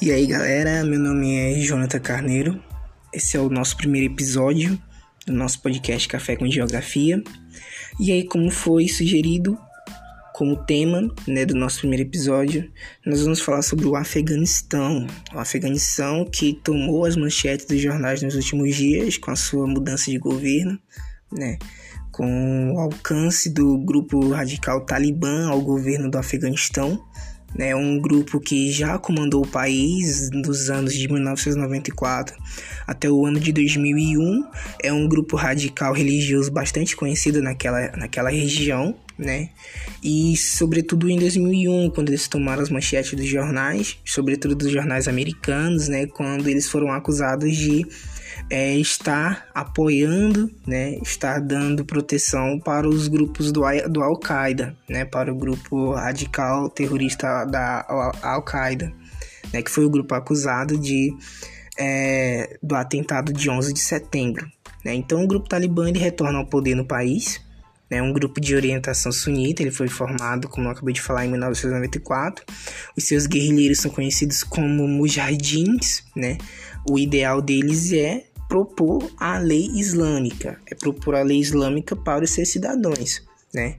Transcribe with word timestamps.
E 0.00 0.12
aí 0.12 0.26
galera, 0.26 0.84
meu 0.84 1.00
nome 1.00 1.34
é 1.34 1.58
Jonathan 1.58 1.98
Carneiro. 1.98 2.62
Esse 3.14 3.38
é 3.38 3.40
o 3.40 3.48
nosso 3.48 3.78
primeiro 3.78 4.12
episódio 4.12 4.78
do 5.26 5.32
nosso 5.32 5.62
podcast 5.62 6.06
Café 6.06 6.36
com 6.36 6.46
Geografia. 6.46 7.22
E 7.98 8.12
aí, 8.12 8.22
como 8.22 8.50
foi 8.50 8.88
sugerido 8.88 9.58
como 10.34 10.54
tema 10.66 11.10
né, 11.26 11.46
do 11.46 11.54
nosso 11.54 11.78
primeiro 11.78 12.02
episódio, 12.02 12.70
nós 13.06 13.22
vamos 13.22 13.40
falar 13.40 13.62
sobre 13.62 13.86
o 13.86 13.96
Afeganistão. 13.96 15.06
O 15.34 15.38
Afeganistão 15.38 16.26
que 16.26 16.60
tomou 16.62 17.06
as 17.06 17.16
manchetes 17.16 17.64
dos 17.64 17.80
jornais 17.80 18.20
nos 18.20 18.34
últimos 18.34 18.76
dias 18.76 19.16
com 19.16 19.30
a 19.30 19.36
sua 19.36 19.66
mudança 19.66 20.10
de 20.10 20.18
governo, 20.18 20.78
né? 21.32 21.56
Com 22.12 22.74
o 22.74 22.80
alcance 22.80 23.48
do 23.48 23.78
grupo 23.78 24.28
radical 24.28 24.84
Talibã 24.84 25.48
ao 25.48 25.62
governo 25.62 26.10
do 26.10 26.18
Afeganistão 26.18 27.02
né, 27.56 27.74
um 27.74 27.98
grupo 27.98 28.38
que 28.38 28.70
já 28.70 28.98
comandou 28.98 29.42
o 29.42 29.48
país 29.48 30.30
dos 30.30 30.68
anos 30.68 30.94
de 30.94 31.08
1994 31.08 32.36
até 32.86 33.10
o 33.10 33.24
ano 33.24 33.40
de 33.40 33.52
2001. 33.52 34.44
É 34.82 34.92
um 34.92 35.08
grupo 35.08 35.36
radical 35.36 35.92
religioso 35.92 36.50
bastante 36.50 36.94
conhecido 36.94 37.42
naquela, 37.42 37.90
naquela 37.96 38.30
região, 38.30 38.94
né? 39.18 39.50
E 40.02 40.36
sobretudo 40.36 41.08
em 41.08 41.18
2001, 41.18 41.90
quando 41.90 42.10
eles 42.10 42.28
tomaram 42.28 42.62
as 42.62 42.70
manchetes 42.70 43.14
dos 43.14 43.26
jornais, 43.26 43.98
sobretudo 44.04 44.54
dos 44.54 44.70
jornais 44.70 45.08
americanos, 45.08 45.88
né, 45.88 46.06
quando 46.06 46.48
eles 46.48 46.68
foram 46.68 46.92
acusados 46.92 47.56
de 47.56 47.86
é, 48.50 48.76
estar 48.76 49.46
apoiando, 49.54 50.50
né, 50.66 50.98
estar 51.02 51.40
dando 51.40 51.84
proteção 51.84 52.58
para 52.58 52.88
os 52.88 53.08
grupos 53.08 53.50
do, 53.50 53.62
do 53.88 54.02
Al-Qaeda, 54.02 54.76
né, 54.88 55.04
para 55.04 55.32
o 55.32 55.36
grupo 55.36 55.92
radical 55.92 56.68
terrorista 56.70 57.44
da 57.44 57.84
Al-Qaeda, 58.22 58.92
né, 59.52 59.62
que 59.62 59.70
foi 59.70 59.84
o 59.84 59.90
grupo 59.90 60.14
acusado 60.14 60.78
de 60.78 61.14
é, 61.78 62.58
do 62.62 62.74
atentado 62.74 63.32
de 63.32 63.50
11 63.50 63.72
de 63.72 63.80
setembro. 63.80 64.46
Né. 64.84 64.94
Então, 64.94 65.22
o 65.22 65.26
grupo 65.26 65.48
Talibã 65.48 65.88
ele 65.88 65.98
retorna 65.98 66.38
ao 66.38 66.46
poder 66.46 66.74
no 66.74 66.86
país, 66.86 67.40
né, 67.90 68.02
um 68.02 68.12
grupo 68.12 68.40
de 68.40 68.54
orientação 68.54 69.12
sunita. 69.12 69.62
Ele 69.62 69.70
foi 69.70 69.88
formado, 69.88 70.48
como 70.48 70.66
eu 70.66 70.72
acabei 70.72 70.94
de 70.94 71.00
falar, 71.00 71.24
em 71.26 71.30
1994. 71.30 72.44
Os 72.96 73.04
seus 73.04 73.26
guerrilheiros 73.26 73.78
são 73.78 73.90
conhecidos 73.90 74.42
como 74.42 74.86
mujahidins. 74.88 76.04
Né? 76.14 76.38
O 76.88 76.98
ideal 76.98 77.40
deles 77.40 77.92
é 77.92 78.24
propor 78.48 79.10
a 79.18 79.38
lei 79.38 79.70
islâmica, 79.74 80.60
é 80.70 80.74
propor 80.74 81.14
a 81.14 81.22
lei 81.22 81.38
islâmica 81.38 81.96
para 81.96 82.24
os 82.24 82.30
seus 82.30 82.48
cidadãos. 82.48 83.22
Né? 83.54 83.76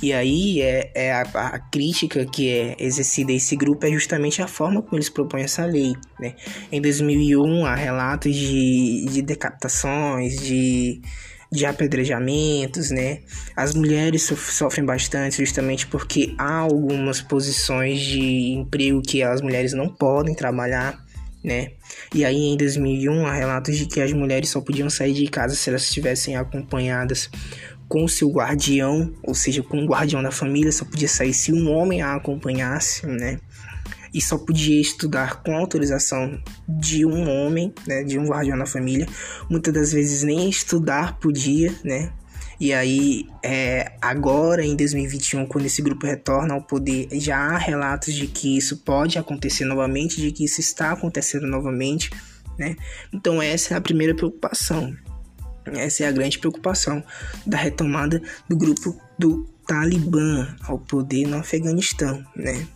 E 0.00 0.12
aí 0.12 0.62
é, 0.62 0.90
é 0.94 1.12
a, 1.12 1.20
a, 1.20 1.58
crítica 1.58 2.24
que 2.24 2.50
é 2.50 2.76
exercida 2.78 3.30
a 3.30 3.34
esse 3.34 3.54
grupo 3.56 3.84
é 3.84 3.90
justamente 3.90 4.40
a 4.40 4.48
forma 4.48 4.80
como 4.80 4.96
eles 4.96 5.10
propõem 5.10 5.42
essa 5.42 5.66
lei. 5.66 5.92
Né? 6.18 6.34
Em 6.72 6.80
2001 6.80 7.66
há 7.66 7.74
relatos 7.74 8.34
de, 8.34 9.04
de 9.06 9.20
decapitações, 9.20 10.38
de, 10.38 11.02
de 11.50 11.66
apedrejamentos, 11.66 12.90
né? 12.90 13.20
As 13.56 13.74
mulheres 13.74 14.22
sofrem 14.22 14.86
bastante 14.86 15.38
justamente 15.38 15.86
porque 15.86 16.34
há 16.38 16.58
algumas 16.58 17.20
posições 17.20 18.00
de 18.00 18.52
emprego 18.52 19.02
que 19.02 19.22
as 19.22 19.42
mulheres 19.42 19.72
não 19.74 19.88
podem 19.88 20.34
trabalhar 20.34 21.04
né? 21.42 21.72
E 22.14 22.24
aí 22.24 22.36
em 22.36 22.56
2001 22.56 23.26
há 23.26 23.32
relatos 23.32 23.76
de 23.76 23.86
que 23.86 24.00
as 24.00 24.12
mulheres 24.12 24.50
só 24.50 24.60
podiam 24.60 24.90
sair 24.90 25.12
de 25.12 25.26
casa 25.28 25.54
se 25.54 25.68
elas 25.68 25.82
estivessem 25.82 26.36
acompanhadas 26.36 27.30
com 27.88 28.06
seu 28.06 28.30
guardião, 28.30 29.12
ou 29.22 29.34
seja, 29.34 29.62
com 29.62 29.82
o 29.82 29.86
guardião 29.86 30.22
da 30.22 30.30
família, 30.30 30.70
só 30.70 30.84
podia 30.84 31.08
sair 31.08 31.32
se 31.32 31.52
um 31.52 31.70
homem 31.70 32.02
a 32.02 32.14
acompanhasse, 32.14 33.06
né? 33.06 33.38
E 34.12 34.20
só 34.20 34.36
podia 34.38 34.80
estudar 34.80 35.42
com 35.42 35.56
autorização 35.56 36.40
de 36.68 37.04
um 37.04 37.28
homem, 37.28 37.72
né, 37.86 38.02
de 38.02 38.18
um 38.18 38.26
guardião 38.26 38.58
da 38.58 38.66
família. 38.66 39.06
Muitas 39.50 39.72
das 39.72 39.92
vezes 39.92 40.22
nem 40.22 40.48
estudar 40.48 41.18
podia, 41.18 41.74
né? 41.84 42.12
E 42.60 42.72
aí, 42.72 43.26
é, 43.42 43.92
agora 44.00 44.64
em 44.64 44.74
2021, 44.74 45.46
quando 45.46 45.66
esse 45.66 45.80
grupo 45.80 46.06
retorna 46.06 46.54
ao 46.54 46.62
poder, 46.62 47.08
já 47.12 47.38
há 47.38 47.56
relatos 47.56 48.12
de 48.12 48.26
que 48.26 48.56
isso 48.56 48.78
pode 48.78 49.16
acontecer 49.16 49.64
novamente, 49.64 50.20
de 50.20 50.32
que 50.32 50.44
isso 50.44 50.60
está 50.60 50.92
acontecendo 50.92 51.46
novamente, 51.46 52.10
né? 52.58 52.74
Então, 53.12 53.40
essa 53.40 53.74
é 53.74 53.76
a 53.76 53.80
primeira 53.80 54.14
preocupação. 54.14 54.92
Essa 55.66 56.04
é 56.04 56.06
a 56.08 56.12
grande 56.12 56.38
preocupação 56.38 57.02
da 57.46 57.56
retomada 57.56 58.20
do 58.48 58.56
grupo 58.56 59.00
do 59.18 59.46
Talibã 59.66 60.56
ao 60.62 60.78
poder 60.78 61.28
no 61.28 61.36
Afeganistão, 61.36 62.24
né? 62.34 62.66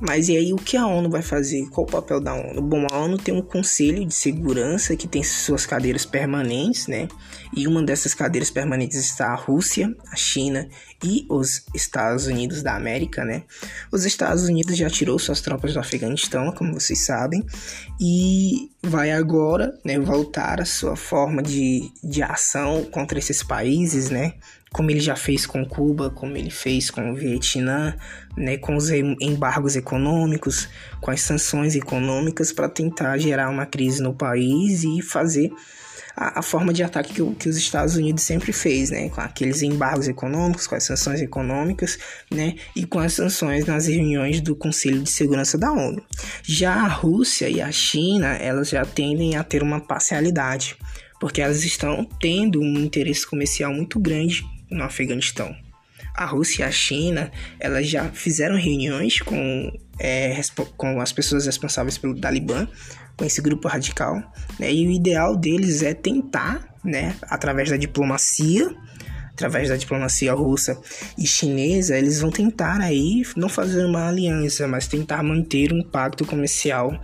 Mas 0.00 0.28
e 0.28 0.36
aí 0.36 0.52
o 0.52 0.56
que 0.56 0.76
a 0.76 0.86
ONU 0.86 1.10
vai 1.10 1.22
fazer? 1.22 1.68
Qual 1.68 1.86
o 1.86 1.90
papel 1.90 2.20
da 2.20 2.34
ONU? 2.34 2.62
Bom, 2.62 2.86
a 2.90 2.98
ONU 2.98 3.18
tem 3.18 3.34
um 3.34 3.42
conselho 3.42 4.04
de 4.06 4.14
segurança 4.14 4.96
que 4.96 5.06
tem 5.06 5.22
suas 5.22 5.66
cadeiras 5.66 6.06
permanentes, 6.06 6.86
né? 6.86 7.06
E 7.54 7.66
uma 7.66 7.82
dessas 7.82 8.14
cadeiras 8.14 8.50
permanentes 8.50 8.96
está 8.98 9.28
a 9.28 9.34
Rússia, 9.34 9.94
a 10.10 10.16
China 10.16 10.68
e 11.04 11.26
os 11.28 11.64
Estados 11.74 12.26
Unidos 12.26 12.62
da 12.62 12.74
América, 12.74 13.24
né? 13.24 13.42
Os 13.92 14.04
Estados 14.04 14.44
Unidos 14.44 14.76
já 14.76 14.88
tirou 14.88 15.18
suas 15.18 15.40
tropas 15.40 15.74
do 15.74 15.80
Afeganistão, 15.80 16.50
como 16.52 16.72
vocês 16.72 17.00
sabem, 17.00 17.44
e 18.00 18.69
vai 18.82 19.12
agora, 19.12 19.78
né, 19.84 19.98
voltar 19.98 20.60
a 20.60 20.64
sua 20.64 20.96
forma 20.96 21.42
de, 21.42 21.90
de 22.02 22.22
ação 22.22 22.84
contra 22.84 23.18
esses 23.18 23.42
países, 23.42 24.10
né? 24.10 24.34
como 24.72 24.90
ele 24.90 25.00
já 25.00 25.16
fez 25.16 25.46
com 25.46 25.64
Cuba, 25.64 26.10
como 26.10 26.36
ele 26.36 26.50
fez 26.50 26.90
com 26.90 27.10
o 27.10 27.14
Vietnã, 27.14 27.94
né, 28.36 28.56
com 28.56 28.76
os 28.76 28.88
embargos 28.90 29.74
econômicos, 29.74 30.68
com 31.00 31.10
as 31.10 31.20
sanções 31.20 31.74
econômicas 31.74 32.52
para 32.52 32.68
tentar 32.68 33.18
gerar 33.18 33.50
uma 33.50 33.66
crise 33.66 34.00
no 34.00 34.14
país 34.14 34.84
e 34.84 35.02
fazer 35.02 35.52
a, 36.20 36.40
a 36.40 36.42
forma 36.42 36.70
de 36.70 36.82
ataque 36.82 37.14
que, 37.14 37.34
que, 37.36 37.48
os 37.48 37.56
Estados 37.56 37.96
Unidos 37.96 38.22
sempre 38.22 38.52
fez, 38.52 38.90
né, 38.90 39.08
com 39.08 39.22
aqueles 39.22 39.62
embargos 39.62 40.06
econômicos, 40.06 40.66
com 40.66 40.74
as 40.74 40.84
sanções 40.84 41.22
econômicas, 41.22 41.98
né, 42.30 42.56
e 42.76 42.84
com 42.84 42.98
as 42.98 43.14
sanções 43.14 43.64
nas 43.64 43.86
reuniões 43.86 44.42
do 44.42 44.54
Conselho 44.54 45.00
de 45.02 45.08
Segurança 45.08 45.56
da 45.56 45.72
ONU. 45.72 46.04
Já 46.42 46.74
a 46.74 46.88
Rússia 46.88 47.48
e 47.48 47.62
a 47.62 47.72
China, 47.72 48.36
elas 48.36 48.68
já 48.68 48.84
tendem 48.84 49.36
a 49.36 49.42
ter 49.42 49.62
uma 49.62 49.80
parcialidade, 49.80 50.76
porque 51.18 51.40
elas 51.40 51.64
estão 51.64 52.06
tendo 52.20 52.60
um 52.60 52.78
interesse 52.78 53.26
comercial 53.26 53.72
muito 53.72 53.98
grande 53.98 54.44
no 54.70 54.84
Afeganistão. 54.84 55.56
A 56.14 56.26
Rússia 56.26 56.64
e 56.64 56.66
a 56.66 56.70
China, 56.70 57.32
elas 57.58 57.88
já 57.88 58.10
fizeram 58.10 58.56
reuniões 58.56 59.20
com, 59.20 59.72
é, 59.98 60.38
com 60.76 61.00
as 61.00 61.12
pessoas 61.12 61.46
responsáveis 61.46 61.96
pelo 61.96 62.18
Talibã, 62.18 62.68
com 63.20 63.26
esse 63.26 63.42
grupo 63.42 63.68
radical, 63.68 64.14
né? 64.58 64.72
E 64.72 64.86
o 64.86 64.90
ideal 64.90 65.36
deles 65.36 65.82
é 65.82 65.92
tentar, 65.92 66.66
né, 66.82 67.14
através 67.24 67.68
da 67.68 67.76
diplomacia, 67.76 68.74
através 69.30 69.68
da 69.68 69.76
diplomacia 69.76 70.32
russa 70.32 70.80
e 71.18 71.26
chinesa, 71.26 71.98
eles 71.98 72.22
vão 72.22 72.30
tentar 72.30 72.80
aí 72.80 73.22
não 73.36 73.50
fazer 73.50 73.84
uma 73.84 74.08
aliança, 74.08 74.66
mas 74.66 74.88
tentar 74.88 75.22
manter 75.22 75.70
um 75.70 75.82
pacto 75.82 76.24
comercial 76.24 76.98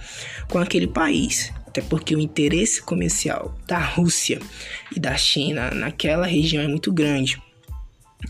com 0.49 0.59
aquele 0.59 0.87
país. 0.87 1.53
Até 1.67 1.83
porque 1.83 2.17
o 2.17 2.19
interesse 2.19 2.81
comercial 2.81 3.55
da 3.67 3.79
Rússia 3.79 4.41
e 4.97 4.99
da 4.99 5.19
China 5.19 5.71
naquela 5.71 6.27
região 6.27 6.63
é 6.63 6.67
muito 6.67 6.91
grande 6.91 7.39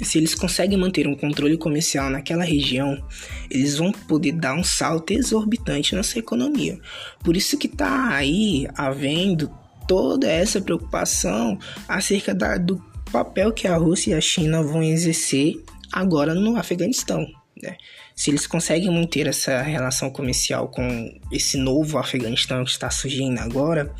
se 0.02 0.18
eles 0.18 0.34
conseguem 0.34 0.76
manter 0.76 1.06
um 1.06 1.14
controle 1.14 1.56
comercial 1.56 2.10
naquela 2.10 2.44
região, 2.44 3.02
eles 3.50 3.76
vão 3.76 3.92
poder 3.92 4.32
dar 4.32 4.54
um 4.54 4.64
salto 4.64 5.12
exorbitante 5.12 5.94
nessa 5.94 6.18
economia. 6.18 6.78
Por 7.22 7.36
isso 7.36 7.56
que 7.56 7.66
está 7.66 8.10
aí 8.10 8.66
havendo 8.76 9.50
toda 9.86 10.30
essa 10.30 10.60
preocupação 10.60 11.58
acerca 11.88 12.34
da, 12.34 12.58
do 12.58 12.82
papel 13.12 13.52
que 13.52 13.68
a 13.68 13.76
Rússia 13.76 14.10
e 14.10 14.14
a 14.14 14.20
China 14.20 14.62
vão 14.62 14.82
exercer 14.82 15.62
agora 15.92 16.34
no 16.34 16.56
Afeganistão. 16.56 17.26
Né? 17.62 17.76
Se 18.14 18.30
eles 18.30 18.46
conseguem 18.46 18.90
manter 18.92 19.26
essa 19.26 19.62
relação 19.62 20.10
comercial 20.10 20.68
com 20.68 21.18
esse 21.32 21.56
novo 21.56 21.96
Afeganistão 21.96 22.64
que 22.64 22.70
está 22.70 22.90
surgindo 22.90 23.38
agora, 23.40 23.94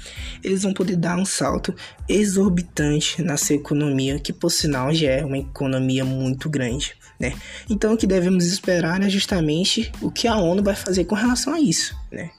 eles 0.44 0.62
vão 0.62 0.74
poder 0.74 0.96
dar 0.96 1.16
um 1.16 1.24
salto 1.24 1.74
exorbitante 2.08 3.22
nessa 3.22 3.54
economia, 3.54 4.18
que 4.18 4.32
por 4.32 4.50
sinal 4.50 4.92
já 4.92 5.10
é 5.10 5.24
uma 5.24 5.38
economia 5.38 6.04
muito 6.04 6.50
grande. 6.50 6.94
Né? 7.18 7.34
Então 7.68 7.94
o 7.94 7.96
que 7.96 8.06
devemos 8.06 8.44
esperar 8.44 9.02
é 9.02 9.08
justamente 9.08 9.90
o 10.02 10.10
que 10.10 10.28
a 10.28 10.36
ONU 10.36 10.62
vai 10.62 10.74
fazer 10.74 11.04
com 11.04 11.14
relação 11.14 11.54
a 11.54 11.60
isso. 11.60 11.96
Né? 12.12 12.30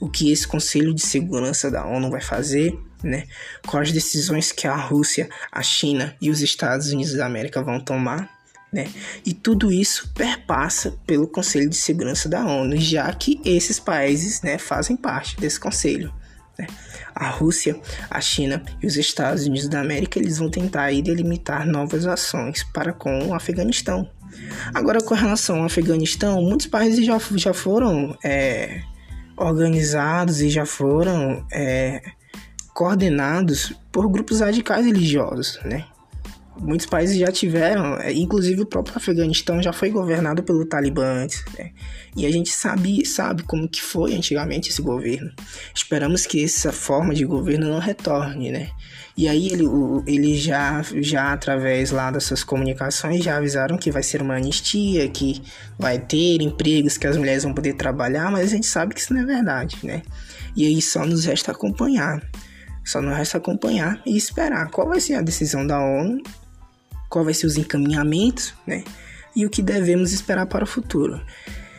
O 0.00 0.10
que 0.10 0.32
esse 0.32 0.46
Conselho 0.46 0.92
de 0.92 1.02
Segurança 1.02 1.70
da 1.70 1.86
ONU 1.86 2.10
vai 2.10 2.20
fazer, 2.20 2.76
né? 3.02 3.26
Decisões 3.92 4.50
que 4.50 4.66
a 4.66 4.74
Rússia, 4.74 5.28
a 5.52 5.62
China 5.62 6.16
e 6.20 6.30
os 6.30 6.40
Estados 6.40 6.88
Unidos 6.88 7.14
da 7.14 7.26
América 7.26 7.62
vão 7.62 7.78
tomar 7.78 8.28
né? 8.74 8.88
E 9.24 9.32
tudo 9.32 9.70
isso 9.70 10.10
perpassa 10.12 10.98
pelo 11.06 11.28
Conselho 11.28 11.70
de 11.70 11.76
Segurança 11.76 12.28
da 12.28 12.44
ONU, 12.44 12.76
já 12.76 13.10
que 13.12 13.40
esses 13.44 13.78
países 13.78 14.42
né, 14.42 14.58
fazem 14.58 14.96
parte 14.96 15.36
desse 15.36 15.60
conselho. 15.60 16.12
Né? 16.58 16.66
A 17.14 17.28
Rússia, 17.28 17.80
a 18.10 18.20
China 18.20 18.60
e 18.82 18.86
os 18.88 18.96
Estados 18.96 19.46
Unidos 19.46 19.68
da 19.68 19.80
América 19.80 20.18
eles 20.18 20.38
vão 20.38 20.50
tentar 20.50 20.82
aí 20.82 21.00
delimitar 21.00 21.64
novas 21.64 22.04
ações 22.04 22.64
para 22.64 22.92
com 22.92 23.28
o 23.28 23.34
Afeganistão. 23.34 24.10
Agora, 24.74 25.00
com 25.00 25.14
relação 25.14 25.60
ao 25.60 25.66
Afeganistão, 25.66 26.42
muitos 26.42 26.66
países 26.66 27.06
já, 27.06 27.16
já 27.36 27.54
foram 27.54 28.18
é, 28.24 28.80
organizados 29.36 30.40
e 30.40 30.50
já 30.50 30.66
foram 30.66 31.46
é, 31.52 32.02
coordenados 32.74 33.72
por 33.92 34.10
grupos 34.10 34.40
radicais 34.40 34.84
religiosos, 34.84 35.60
né? 35.64 35.86
Muitos 36.60 36.86
países 36.86 37.18
já 37.18 37.32
tiveram, 37.32 37.96
é, 37.96 38.12
inclusive 38.12 38.62
o 38.62 38.66
próprio 38.66 38.96
Afeganistão 38.96 39.60
já 39.60 39.72
foi 39.72 39.90
governado 39.90 40.42
pelo 40.42 40.64
Talibã 40.64 41.04
antes, 41.04 41.44
né? 41.58 41.72
E 42.16 42.24
a 42.24 42.30
gente 42.30 42.50
sabe, 42.50 43.04
sabe 43.04 43.42
como 43.42 43.68
que 43.68 43.82
foi 43.82 44.14
antigamente 44.14 44.70
esse 44.70 44.80
governo. 44.80 45.32
Esperamos 45.74 46.26
que 46.26 46.44
essa 46.44 46.72
forma 46.72 47.12
de 47.12 47.24
governo 47.24 47.68
não 47.68 47.80
retorne, 47.80 48.50
né? 48.52 48.70
E 49.16 49.28
aí 49.28 49.48
ele, 49.48 49.64
ele 50.06 50.36
já, 50.36 50.82
já 51.00 51.32
através 51.32 51.90
lá 51.90 52.10
dessas 52.10 52.44
comunicações 52.44 53.22
já 53.22 53.36
avisaram 53.36 53.76
que 53.76 53.90
vai 53.90 54.02
ser 54.02 54.22
uma 54.22 54.34
anistia, 54.34 55.08
que 55.08 55.42
vai 55.78 55.98
ter 55.98 56.40
empregos, 56.40 56.96
que 56.96 57.06
as 57.06 57.16
mulheres 57.16 57.42
vão 57.44 57.54
poder 57.54 57.74
trabalhar, 57.74 58.30
mas 58.30 58.52
a 58.52 58.54
gente 58.54 58.66
sabe 58.66 58.94
que 58.94 59.00
isso 59.00 59.12
não 59.12 59.22
é 59.22 59.24
verdade, 59.24 59.76
né? 59.82 60.02
E 60.56 60.66
aí 60.66 60.80
só 60.80 61.04
nos 61.04 61.24
resta 61.24 61.52
acompanhar. 61.52 62.22
Só 62.84 63.00
nos 63.00 63.16
resta 63.16 63.38
acompanhar 63.38 64.00
e 64.04 64.16
esperar 64.16 64.70
qual 64.70 64.88
vai 64.88 65.00
ser 65.00 65.14
a 65.14 65.22
decisão 65.22 65.66
da 65.66 65.80
ONU 65.80 66.22
qual 67.14 67.24
vai 67.24 67.32
ser 67.32 67.46
os 67.46 67.56
encaminhamentos, 67.56 68.52
né? 68.66 68.82
E 69.36 69.46
o 69.46 69.50
que 69.50 69.62
devemos 69.62 70.12
esperar 70.12 70.46
para 70.46 70.64
o 70.64 70.66
futuro. 70.66 71.20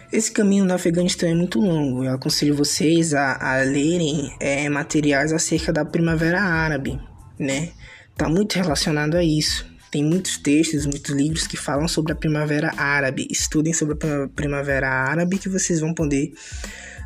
Esse 0.10 0.32
caminho 0.32 0.64
no 0.64 0.74
Afeganistão 0.74 1.28
é 1.28 1.36
muito 1.36 1.60
longo. 1.60 2.06
Eu 2.06 2.14
aconselho 2.14 2.56
vocês 2.56 3.14
a, 3.14 3.36
a 3.36 3.58
lerem 3.58 4.34
é, 4.40 4.70
materiais 4.70 5.34
acerca 5.34 5.74
da 5.74 5.84
Primavera 5.84 6.40
Árabe, 6.42 6.98
né? 7.38 7.72
Tá 8.16 8.30
muito 8.30 8.56
relacionado 8.56 9.16
a 9.16 9.24
isso. 9.26 9.66
Tem 9.92 10.02
muitos 10.06 10.38
textos, 10.38 10.86
muitos 10.86 11.14
livros 11.14 11.46
que 11.46 11.58
falam 11.58 11.86
sobre 11.86 12.14
a 12.14 12.16
Primavera 12.16 12.72
Árabe. 12.78 13.28
Estudem 13.30 13.74
sobre 13.74 13.96
a 13.96 14.30
Primavera 14.30 14.88
Árabe 14.88 15.38
que 15.38 15.50
vocês 15.50 15.82
vão 15.82 15.94
poder 15.94 16.32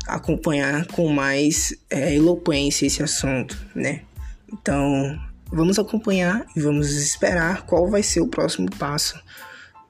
acompanhar 0.06 0.86
com 0.86 1.08
mais 1.08 1.74
é, 1.90 2.14
eloquência 2.14 2.86
esse 2.86 3.02
assunto, 3.02 3.58
né? 3.74 4.02
Então, 4.52 5.18
Vamos 5.52 5.78
acompanhar 5.78 6.46
e 6.54 6.60
vamos 6.60 6.92
esperar 6.92 7.66
qual 7.66 7.90
vai 7.90 8.02
ser 8.02 8.20
o 8.20 8.28
próximo 8.28 8.70
passo, 8.78 9.20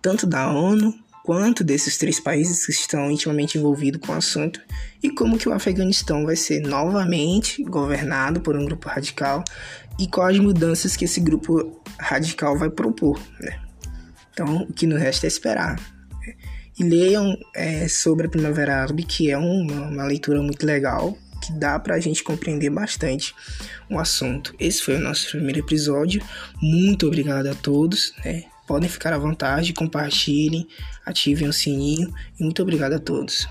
tanto 0.01 0.27
da 0.27 0.51
ONU 0.51 0.95
quanto 1.23 1.63
desses 1.63 1.99
três 1.99 2.19
países 2.19 2.65
que 2.65 2.73
estão 2.73 3.11
intimamente 3.11 3.59
envolvidos 3.59 4.01
com 4.01 4.13
o 4.13 4.17
assunto 4.17 4.61
e 5.03 5.11
como 5.11 5.39
que 5.39 5.49
o 5.49 5.53
Afeganistão 5.53 6.25
vai 6.25 6.35
ser 6.35 6.61
novamente 6.61 7.63
governado 7.63 8.41
por 8.41 8.57
um 8.57 8.65
grupo 8.65 8.89
radical 8.89 9.45
e 9.99 10.07
quais 10.07 10.39
mudanças 10.39 10.97
que 10.97 11.05
esse 11.05 11.21
grupo 11.21 11.83
radical 11.99 12.59
vai 12.59 12.71
propor. 12.71 13.21
Né? 13.39 13.61
Então, 14.33 14.63
o 14.63 14.73
que 14.73 14.87
nos 14.87 14.99
resta 14.99 15.27
é 15.27 15.29
esperar. 15.29 15.79
E 16.79 16.83
leiam 16.83 17.37
é, 17.55 17.87
sobre 17.87 18.27
a 18.27 18.31
Primavera 18.31 18.83
Árabe, 18.83 19.03
que 19.03 19.31
é 19.31 19.37
uma, 19.37 19.89
uma 19.89 20.05
leitura 20.05 20.41
muito 20.41 20.65
legal, 20.65 21.17
que 21.41 21.53
dá 21.53 21.79
para 21.79 21.95
a 21.95 22.01
gente 22.01 22.23
compreender 22.23 22.71
bastante 22.71 23.35
o 23.89 23.99
assunto. 23.99 24.55
Esse 24.59 24.83
foi 24.83 24.97
o 24.97 25.01
nosso 25.01 25.31
primeiro 25.31 25.61
episódio. 25.61 26.23
Muito 26.61 27.07
obrigado 27.07 27.47
a 27.47 27.55
todos. 27.55 28.13
Né? 28.25 28.45
Podem 28.67 28.89
ficar 28.89 29.13
à 29.13 29.19
vontade, 29.19 29.73
compartilhem, 29.73 30.69
ativem 31.05 31.49
o 31.49 31.53
sininho 31.53 32.13
e 32.39 32.43
muito 32.43 32.63
obrigado 32.63 32.93
a 32.93 32.99
todos. 32.99 33.49